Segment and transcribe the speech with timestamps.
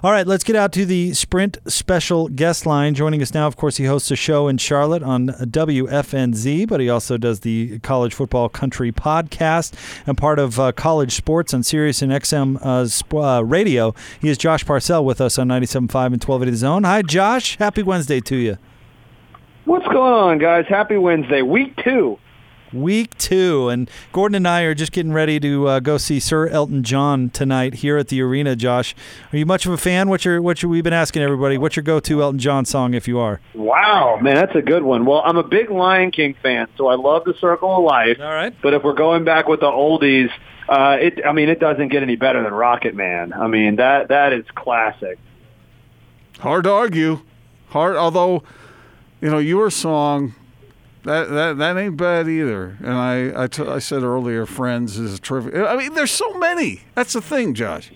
[0.00, 2.94] All right, let's get out to the Sprint special guest line.
[2.94, 6.88] Joining us now, of course, he hosts a show in Charlotte on WFNZ, but he
[6.88, 9.74] also does the College Football Country podcast
[10.06, 13.92] and part of uh, college sports on Sirius and XM uh, sp- uh, radio.
[14.20, 16.84] He is Josh Parcell with us on 97.5 and 1280 The Zone.
[16.84, 17.56] Hi, Josh.
[17.56, 18.56] Happy Wednesday to you.
[19.64, 20.66] What's going on, guys?
[20.68, 22.20] Happy Wednesday, week two.
[22.72, 26.48] Week two, and Gordon and I are just getting ready to uh, go see Sir
[26.48, 28.54] Elton John tonight here at the arena.
[28.56, 28.94] Josh,
[29.32, 30.10] are you much of a fan?
[30.10, 31.56] What's your what your, we've been asking everybody?
[31.56, 33.40] What's your go-to Elton John song if you are?
[33.54, 35.06] Wow, man, that's a good one.
[35.06, 38.18] Well, I'm a big Lion King fan, so I love The Circle of Life.
[38.20, 38.54] All right.
[38.62, 40.30] But if we're going back with the oldies,
[40.68, 43.32] uh, it I mean, it doesn't get any better than Rocket Man.
[43.32, 45.18] I mean, that that is classic.
[46.40, 47.20] Hard to argue.
[47.70, 48.42] Hard, although,
[49.20, 50.34] you know, your song
[51.08, 52.76] that that that ain't bad either.
[52.80, 55.54] And I I, t- I said earlier, Friends is terrific.
[55.54, 56.82] I mean, there's so many.
[56.94, 57.90] That's the thing, Josh.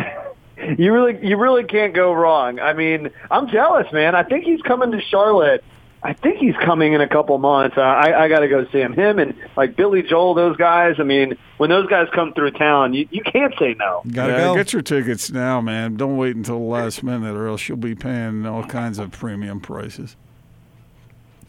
[0.78, 2.58] you really you really can't go wrong.
[2.58, 4.14] I mean, I'm jealous, man.
[4.14, 5.62] I think he's coming to Charlotte.
[6.02, 7.76] I think he's coming in a couple months.
[7.76, 8.92] Uh, I, I got to go see him.
[8.92, 10.96] Him and like Billy Joel, those guys.
[10.98, 14.02] I mean, when those guys come through town, you, you can't say no.
[14.12, 14.54] Gotta yeah, go.
[14.54, 15.96] Get your tickets now, man.
[15.96, 19.60] Don't wait until the last minute, or else you'll be paying all kinds of premium
[19.60, 20.16] prices.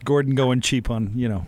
[0.08, 1.45] Gordon going cheap on you know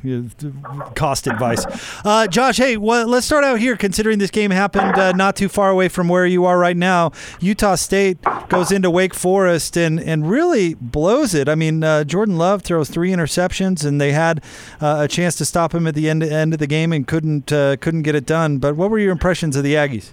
[0.94, 1.66] cost advice.
[2.06, 3.78] Uh, Josh, hey, well, let's start out here.
[3.78, 7.12] Considering this game happened uh, not too far away from where you are right now,
[7.40, 8.18] Utah State
[8.50, 11.48] goes into Wake Forest and and really blows it.
[11.48, 14.44] I mean, uh, Jordan Love throws three interceptions, and they had
[14.82, 17.54] uh, a chance to stop him at the end end of the game and couldn't
[17.54, 18.58] uh, couldn't get it done.
[18.58, 20.12] But what were your impressions of the Aggies?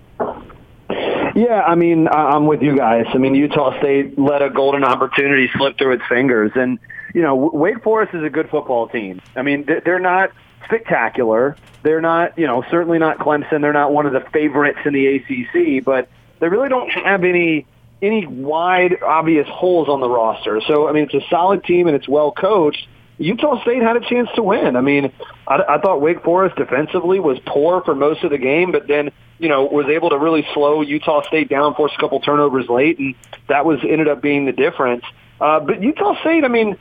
[1.35, 3.05] Yeah, I mean, I'm with you guys.
[3.13, 6.79] I mean, Utah State let a golden opportunity slip through its fingers, and
[7.17, 9.23] you know, Wake Forest is a good football team.
[9.35, 10.33] I mean, they- they're not
[10.67, 11.57] spectacular.
[11.83, 13.63] They're not, you know, certainly not Clemson.
[13.63, 16.09] They're not one of the favorites in the ACC, but
[16.41, 17.65] they really don't have any
[18.03, 20.61] any wide obvious holes on the roster.
[20.61, 22.87] So, I mean, it's a solid team and it's well coached.
[23.17, 24.77] Utah State had a chance to win.
[24.77, 25.11] I mean,
[25.49, 29.11] I, I thought Wake Forest defensively was poor for most of the game, but then
[29.39, 32.99] you know was able to really slow Utah State down, force a couple turnovers late,
[32.99, 33.15] and
[33.49, 35.05] that was ended up being the difference.
[35.41, 36.77] Uh, but Utah State, I mean,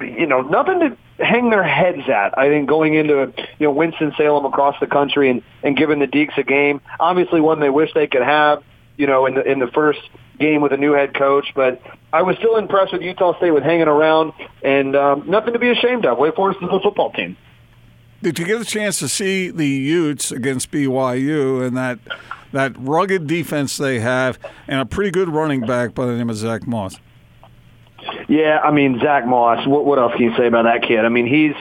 [0.00, 2.38] you know, nothing to hang their heads at.
[2.38, 6.06] I think going into you know Winston Salem across the country and and giving the
[6.06, 8.62] Deacs a game, obviously one they wish they could have.
[8.96, 10.00] You know, in the in the first
[10.38, 11.80] game with a new head coach, but
[12.12, 15.70] I was still impressed with Utah State with hanging around and um, nothing to be
[15.70, 16.18] ashamed of.
[16.18, 17.36] Wake Forest is a football team.
[18.22, 21.98] Did you get a chance to see the Utes against BYU and that
[22.52, 26.36] that rugged defense they have, and a pretty good running back by the name of
[26.36, 26.98] Zach Moss?
[28.28, 29.66] Yeah, I mean Zach Moss.
[29.66, 31.04] What, what else can you say about that kid?
[31.04, 31.54] I mean, he's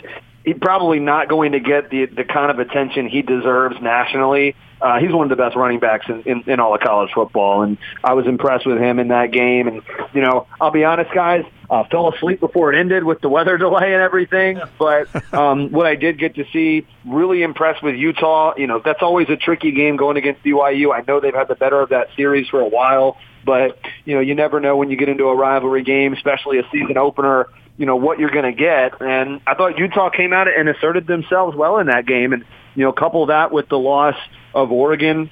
[0.43, 4.55] he's probably not going to get the the kind of attention he deserves nationally.
[4.81, 7.61] Uh, he's one of the best running backs in, in, in all of college football,
[7.61, 9.67] and I was impressed with him in that game.
[9.67, 9.81] And
[10.13, 13.57] you know, I'll be honest, guys, uh, fell asleep before it ended with the weather
[13.59, 14.59] delay and everything.
[14.77, 18.53] But um, what I did get to see, really impressed with Utah.
[18.57, 20.93] You know, that's always a tricky game going against BYU.
[20.93, 24.21] I know they've had the better of that series for a while, but you know,
[24.21, 27.85] you never know when you get into a rivalry game, especially a season opener you
[27.85, 29.01] know what you're going to get.
[29.01, 32.33] And I thought Utah came out and asserted themselves well in that game.
[32.33, 34.15] And you know, couple that with the loss
[34.53, 35.29] of Oregon,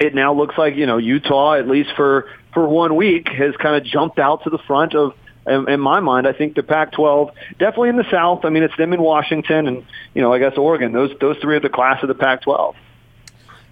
[0.00, 3.76] it now looks like you know Utah, at least for for one week, has kind
[3.76, 5.12] of jumped out to the front of.
[5.50, 8.44] In, in my mind, I think the Pac-12 definitely in the South.
[8.44, 9.84] I mean, it's them in Washington, and
[10.14, 10.92] you know, I guess Oregon.
[10.92, 12.74] Those those three are the class of the Pac-12.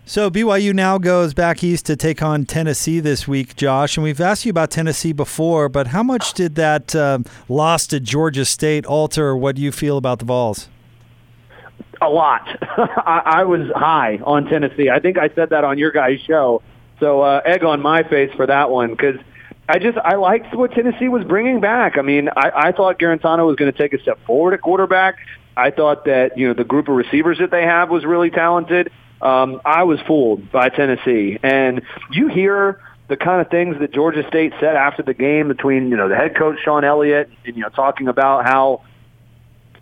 [0.08, 3.98] So BYU now goes back east to take on Tennessee this week, Josh.
[3.98, 8.00] And we've asked you about Tennessee before, but how much did that uh, loss to
[8.00, 10.70] Georgia State alter what you feel about the Vols?
[12.00, 12.48] A lot.
[12.62, 14.88] I, I was high on Tennessee.
[14.88, 16.62] I think I said that on your guys' show.
[17.00, 19.16] So uh, egg on my face for that one because
[19.68, 21.98] I just I liked what Tennessee was bringing back.
[21.98, 25.16] I mean, I, I thought Guarantano was going to take a step forward at quarterback.
[25.56, 28.90] I thought that you know the group of receivers that they have was really talented.
[29.20, 34.26] Um, I was fooled by Tennessee, and you hear the kind of things that Georgia
[34.28, 37.62] State said after the game between you know the head coach Shawn Elliott and you
[37.62, 38.84] know talking about how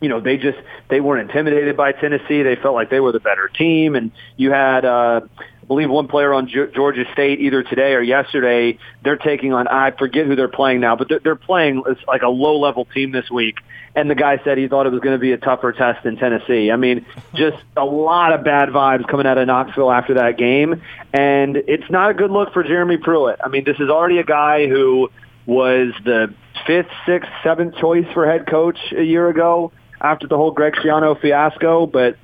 [0.00, 0.58] you know they just
[0.88, 2.42] they weren't intimidated by Tennessee.
[2.42, 4.84] They felt like they were the better team, and you had.
[4.84, 5.20] uh
[5.66, 8.78] I believe one player on Ge- Georgia State either today or yesterday.
[9.02, 12.22] They're taking on I forget who they're playing now, but they're, they're playing it's like
[12.22, 13.56] a low level team this week.
[13.96, 16.18] And the guy said he thought it was going to be a tougher test than
[16.18, 16.70] Tennessee.
[16.70, 17.04] I mean,
[17.34, 20.82] just a lot of bad vibes coming out of Knoxville after that game,
[21.12, 23.40] and it's not a good look for Jeremy Pruitt.
[23.42, 25.10] I mean, this is already a guy who
[25.46, 26.32] was the
[26.64, 31.20] fifth, sixth, seventh choice for head coach a year ago after the whole Greg Schiano
[31.20, 32.16] fiasco, but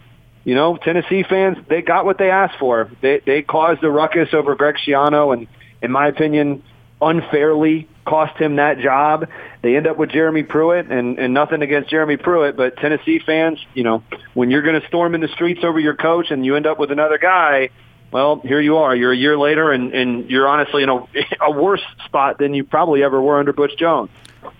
[0.44, 2.90] you know, Tennessee fans, they got what they asked for.
[3.00, 5.46] They they caused a ruckus over Greg Schiano, and
[5.80, 6.62] in my opinion,
[7.00, 9.28] unfairly cost him that job.
[9.62, 13.58] They end up with Jeremy Pruitt, and, and nothing against Jeremy Pruitt, but Tennessee fans,
[13.74, 14.02] you know,
[14.34, 16.78] when you're going to storm in the streets over your coach and you end up
[16.78, 17.70] with another guy,
[18.12, 18.94] well, here you are.
[18.94, 21.06] You're a year later, and, and you're honestly in a,
[21.40, 24.10] a worse spot than you probably ever were under Butch Jones.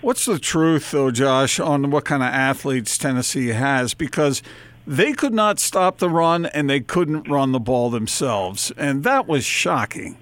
[0.01, 3.95] What's the truth, though, Josh, on what kind of athletes Tennessee has?
[3.95, 4.43] Because
[4.87, 8.73] they could not stop the run and they couldn't run the ball themselves.
[8.77, 10.17] And that was shocking.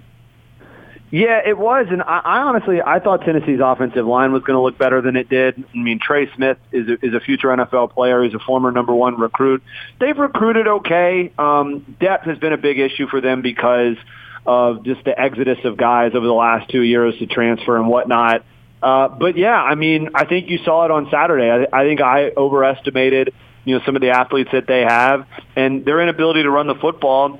[1.11, 4.61] Yeah, it was, and I, I honestly I thought Tennessee's offensive line was going to
[4.61, 5.61] look better than it did.
[5.73, 8.23] I mean, Trey Smith is a, is a future NFL player.
[8.23, 9.61] He's a former number one recruit.
[9.99, 11.33] They've recruited okay.
[11.37, 13.97] Um, depth has been a big issue for them because
[14.45, 18.45] of just the exodus of guys over the last two years to transfer and whatnot.
[18.81, 21.49] Uh, but yeah, I mean, I think you saw it on Saturday.
[21.49, 23.33] I, I think I overestimated,
[23.63, 26.75] you know, some of the athletes that they have and their inability to run the
[26.75, 27.39] football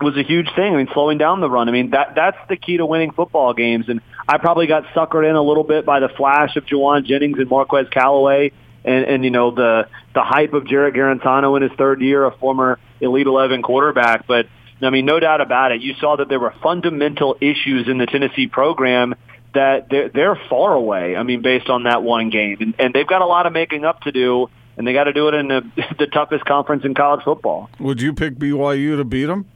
[0.00, 0.74] was a huge thing.
[0.74, 1.68] I mean, slowing down the run.
[1.68, 3.88] I mean, that that's the key to winning football games.
[3.88, 7.38] And I probably got suckered in a little bit by the flash of Jauan Jennings
[7.38, 8.52] and Marquez Callaway,
[8.84, 12.36] and and you know the the hype of Jarrett Guarantano in his third year, a
[12.36, 14.26] former Elite Eleven quarterback.
[14.26, 14.46] But
[14.80, 15.82] I mean, no doubt about it.
[15.82, 19.14] You saw that there were fundamental issues in the Tennessee program
[19.54, 21.16] that they're, they're far away.
[21.16, 23.84] I mean, based on that one game, and, and they've got a lot of making
[23.84, 24.48] up to do.
[24.74, 25.60] And they got to do it in the,
[25.98, 27.68] the toughest conference in college football.
[27.78, 29.46] Would you pick BYU to beat them?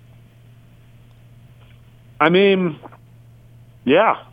[2.21, 2.79] I mean,
[3.85, 4.25] yeah.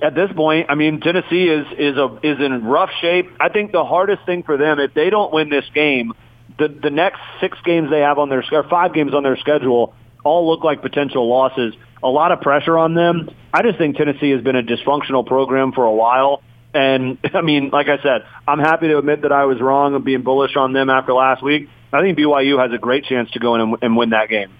[0.00, 3.30] At this point, I mean, Tennessee is is a is in rough shape.
[3.40, 6.12] I think the hardest thing for them, if they don't win this game,
[6.58, 9.94] the the next six games they have on their or five games on their schedule
[10.22, 11.74] all look like potential losses.
[12.02, 13.30] A lot of pressure on them.
[13.52, 16.42] I just think Tennessee has been a dysfunctional program for a while.
[16.74, 20.04] And I mean, like I said, I'm happy to admit that I was wrong of
[20.04, 21.68] being bullish on them after last week.
[21.92, 24.50] I think BYU has a great chance to go in and, win that game.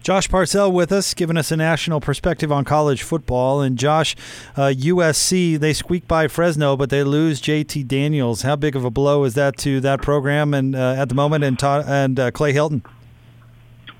[0.00, 3.62] Josh Parcell with us, giving us a national perspective on college football.
[3.62, 4.14] And Josh,
[4.54, 8.42] uh, USC, they squeak by Fresno, but they lose JT Daniels.
[8.42, 11.42] How big of a blow is that to that program and uh, at the moment
[11.42, 12.84] and, and uh, Clay Helton?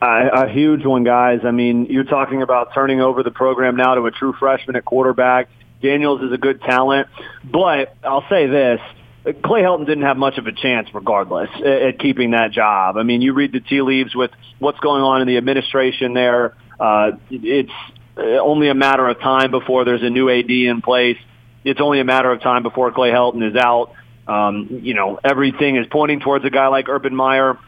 [0.07, 1.41] A huge one, guys.
[1.45, 4.85] I mean, you're talking about turning over the program now to a true freshman at
[4.85, 5.49] quarterback.
[5.83, 7.09] Daniels is a good talent,
[7.45, 8.81] but I'll say this–
[9.25, 12.99] Clay Helton didn't have much of a chance, regardless, at keeping that job.
[12.99, 16.55] I mean, you read the tea leaves with what's going on in the administration there.
[16.79, 17.73] Uh, it's
[18.19, 21.17] uh, only a matter of time before there's a new AD in place.
[21.65, 23.93] It's only a matter of time before Clay Helton is out.
[24.29, 27.59] Um, you know, everything is pointing towards a guy like Urban Meyer.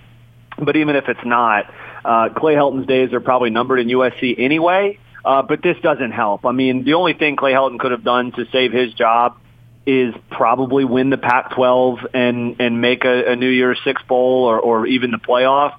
[0.58, 1.72] But even if it's not,
[2.06, 4.98] uh, Clay Helton's days are probably numbered in USC anyway.
[5.24, 6.46] Uh, but this doesn't help.
[6.46, 9.36] I mean, the only thing Clay Helton could have done to save his job
[9.84, 14.60] is probably win the Pac-12 and and make a, a New Year's Six bowl or,
[14.60, 15.76] or even the playoff.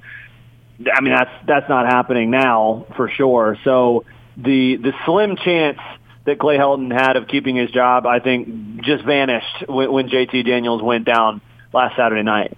[0.94, 3.58] I mean that's that's not happening now for sure.
[3.64, 4.04] So
[4.36, 5.80] the the slim chance
[6.26, 10.46] that Clay Helton had of keeping his job, I think, just vanished when, when JT
[10.46, 11.40] Daniels went down
[11.74, 12.58] last Saturday night.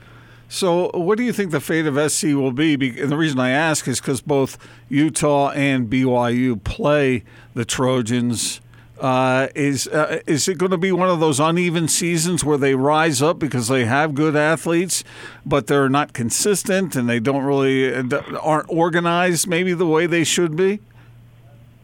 [0.52, 2.74] So, what do you think the fate of SC will be?
[3.00, 4.58] And the reason I ask is because both
[4.90, 7.24] Utah and BYU play
[7.54, 8.60] the Trojans
[9.00, 12.74] uh, is uh, is it going to be one of those uneven seasons where they
[12.74, 15.04] rise up because they have good athletes,
[15.46, 20.24] but they're not consistent and they don't really uh, aren't organized maybe the way they
[20.24, 20.80] should be?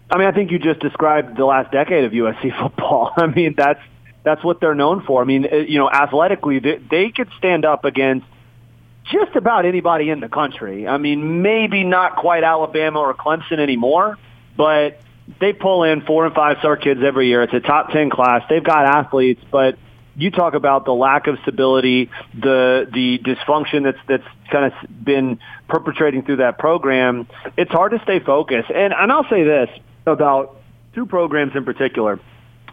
[0.09, 3.11] I mean, I think you just described the last decade of USC football.
[3.15, 3.81] I mean, that's
[4.23, 5.21] that's what they're known for.
[5.21, 8.25] I mean, uh, you know, athletically, they, they could stand up against
[9.11, 10.87] just about anybody in the country.
[10.87, 14.17] I mean, maybe not quite Alabama or Clemson anymore,
[14.57, 14.99] but
[15.39, 17.43] they pull in four and five star kids every year.
[17.43, 18.43] It's a top ten class.
[18.49, 19.77] They've got athletes, but
[20.15, 25.39] you talk about the lack of stability, the the dysfunction that's that's kind of been
[25.67, 27.27] perpetrating through that program.
[27.57, 28.69] It's hard to stay focused.
[28.69, 29.69] And and I'll say this
[30.05, 30.57] about
[30.93, 32.19] two programs in particular,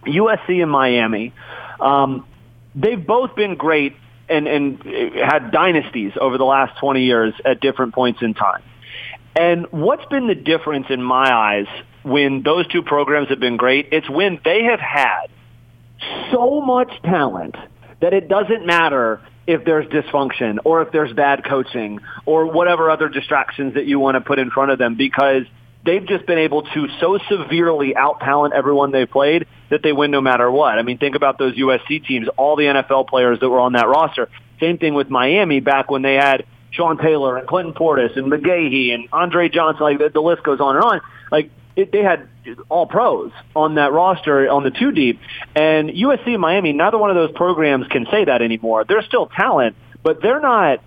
[0.06, 1.32] USC and Miami.
[1.80, 2.26] Um,
[2.74, 3.96] they've both been great
[4.32, 4.82] and and
[5.14, 8.62] had dynasties over the last 20 years at different points in time.
[9.36, 11.66] And what's been the difference in my eyes
[12.02, 15.28] when those two programs have been great, it's when they have had
[16.32, 17.56] so much talent
[18.00, 23.08] that it doesn't matter if there's dysfunction or if there's bad coaching or whatever other
[23.08, 25.42] distractions that you want to put in front of them because
[25.84, 30.10] they've just been able to so severely out talent everyone they played that they win
[30.10, 30.78] no matter what.
[30.78, 33.88] I mean, think about those USC teams, all the NFL players that were on that
[33.88, 34.28] roster.
[34.60, 38.92] Same thing with Miami back when they had Sean Taylor and Clinton Portis and McGahee
[38.92, 39.82] and Andre Johnson.
[39.82, 41.00] Like the, the list goes on and on.
[41.30, 42.28] Like it, they had
[42.68, 45.20] all pros on that roster on the two deep,
[45.56, 46.74] and USC Miami.
[46.74, 48.84] Neither one of those programs can say that anymore.
[48.84, 50.80] They're still talent, but they're not.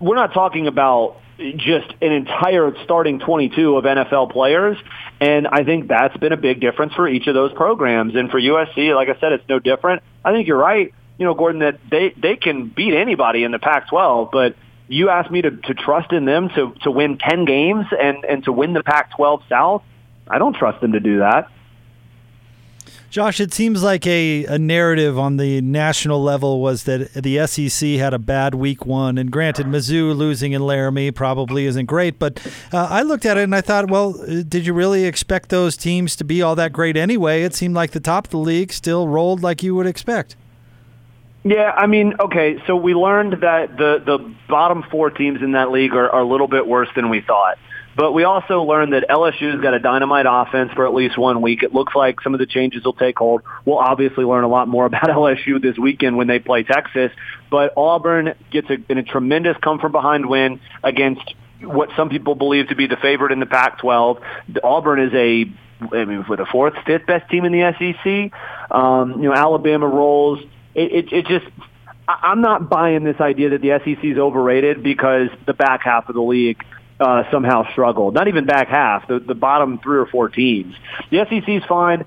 [0.00, 4.76] We're not talking about just an entire starting 22 of NFL players.
[5.20, 8.14] And I think that's been a big difference for each of those programs.
[8.14, 10.02] And for USC, like I said, it's no different.
[10.24, 13.58] I think you're right, you know, Gordon, that they, they can beat anybody in the
[13.58, 14.56] Pac-12, but
[14.88, 18.44] you asked me to, to trust in them to, to win 10 games and, and
[18.44, 19.82] to win the Pac-12 South.
[20.28, 21.48] I don't trust them to do that.
[23.10, 27.90] Josh, it seems like a, a narrative on the national level was that the SEC
[27.90, 29.18] had a bad week one.
[29.18, 32.18] And granted, Mizzou losing in Laramie probably isn't great.
[32.18, 35.50] But uh, I looked at it and I thought, well, uh, did you really expect
[35.50, 37.42] those teams to be all that great anyway?
[37.44, 40.36] It seemed like the top of the league still rolled like you would expect.
[41.44, 45.70] Yeah, I mean, okay, so we learned that the, the bottom four teams in that
[45.70, 47.58] league are, are a little bit worse than we thought.
[47.96, 51.62] But we also learned that LSU's got a dynamite offense for at least one week.
[51.62, 53.42] It looks like some of the changes will take hold.
[53.64, 57.12] We'll obviously learn a lot more about LSU this weekend when they play Texas.
[57.50, 61.22] But Auburn gets a, in a tremendous come from behind win against
[61.62, 64.20] what some people believe to be the favorite in the Pac-12.
[64.62, 65.44] Auburn is a
[65.92, 68.32] I mean, for the fourth, fifth best team in the SEC.
[68.70, 70.40] Um, you know, Alabama rolls.
[70.74, 71.46] It, it, it just
[72.06, 76.14] I'm not buying this idea that the SEC is overrated because the back half of
[76.14, 76.62] the league
[77.00, 78.14] uh, somehow struggled.
[78.14, 80.74] Not even back half, the, the bottom three or four teams.
[81.10, 82.04] The SEC's fine.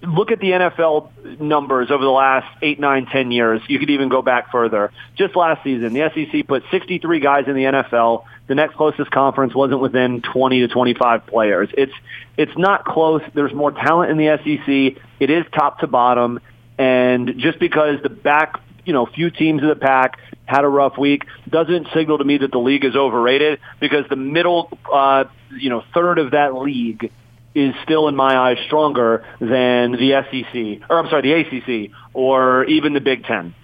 [0.00, 3.60] Look at the NFL numbers over the last eight, nine, ten years.
[3.66, 4.92] You could even go back further.
[5.16, 8.24] Just last season, the SEC put 63 guys in the NFL.
[8.46, 11.68] The next closest conference wasn't within 20 to 25 players.
[11.76, 11.92] It's
[12.36, 13.22] it's not close.
[13.34, 15.02] There's more talent in the SEC.
[15.18, 16.38] It is top to bottom,
[16.78, 20.96] and just because the back you know few teams of the pack had a rough
[20.96, 25.24] week doesn't signal to me that the league is overrated because the middle uh,
[25.56, 27.12] you know third of that league
[27.54, 32.64] is still in my eyes stronger than the SEC or I'm sorry the ACC or
[32.64, 33.54] even the Big Ten.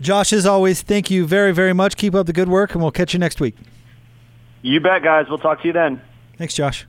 [0.00, 1.96] Josh, as always, thank you very very much.
[1.96, 3.54] Keep up the good work, and we'll catch you next week.
[4.62, 5.26] You bet, guys.
[5.28, 6.02] We'll talk to you then.
[6.36, 6.86] Thanks, Josh.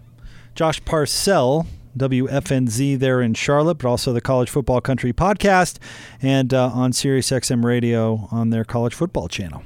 [0.55, 1.67] Josh Parcell
[1.97, 5.77] WFNZ there in Charlotte, but also the College Football Country podcast
[6.21, 9.63] and uh, on SiriusXM Radio on their college football channel.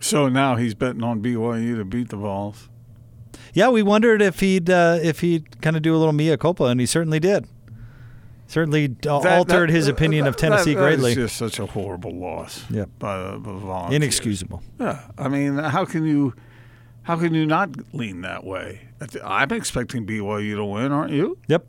[0.00, 2.68] So now he's betting on BYU to beat the Vols.
[3.52, 6.64] Yeah, we wondered if he'd uh, if he'd kind of do a little mea culpa,
[6.64, 7.46] and he certainly did.
[8.46, 11.12] Certainly that, altered that, his opinion that, of Tennessee greatly.
[11.12, 12.64] It's just such a horrible loss.
[12.68, 13.96] Yeah, by the Volunteers.
[13.96, 14.62] Inexcusable.
[14.80, 16.34] Yeah, I mean, how can you?
[17.10, 18.82] How can you not lean that way?
[19.24, 21.38] I'm expecting BYU to win, aren't you?
[21.48, 21.66] Yep.